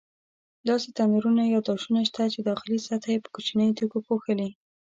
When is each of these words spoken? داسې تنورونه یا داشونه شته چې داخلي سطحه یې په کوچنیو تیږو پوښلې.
داسې 0.69 0.87
تنورونه 0.97 1.43
یا 1.53 1.59
داشونه 1.69 2.01
شته 2.09 2.23
چې 2.33 2.39
داخلي 2.49 2.77
سطحه 2.87 3.11
یې 3.13 3.23
په 3.23 3.29
کوچنیو 3.35 3.75
تیږو 3.77 3.99
پوښلې. 4.07 4.49